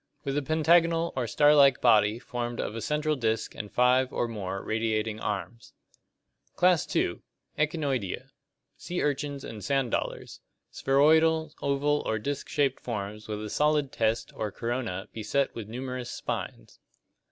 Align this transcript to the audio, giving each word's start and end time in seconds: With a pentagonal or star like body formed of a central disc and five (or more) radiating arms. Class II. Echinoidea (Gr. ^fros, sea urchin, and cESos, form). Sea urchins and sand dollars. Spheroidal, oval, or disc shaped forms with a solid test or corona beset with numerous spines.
With 0.23 0.35
a 0.35 0.41
pentagonal 0.41 1.13
or 1.15 1.27
star 1.27 1.53
like 1.53 1.79
body 1.79 2.17
formed 2.17 2.59
of 2.59 2.73
a 2.75 2.81
central 2.81 3.15
disc 3.15 3.53
and 3.53 3.71
five 3.71 4.11
(or 4.11 4.27
more) 4.27 4.63
radiating 4.63 5.19
arms. 5.19 5.73
Class 6.55 6.87
II. 6.95 7.19
Echinoidea 7.55 8.17
(Gr. 8.17 8.23
^fros, 8.23 8.31
sea 8.77 9.03
urchin, 9.03 9.33
and 9.33 9.37
cESos, 9.41 9.41
form). 9.41 9.41
Sea 9.43 9.43
urchins 9.43 9.43
and 9.43 9.63
sand 9.63 9.91
dollars. 9.91 10.39
Spheroidal, 10.71 11.53
oval, 11.61 12.01
or 12.07 12.17
disc 12.17 12.49
shaped 12.49 12.79
forms 12.81 13.27
with 13.27 13.43
a 13.45 13.49
solid 13.51 13.91
test 13.91 14.33
or 14.35 14.51
corona 14.51 15.07
beset 15.13 15.53
with 15.53 15.69
numerous 15.69 16.09
spines. 16.09 16.79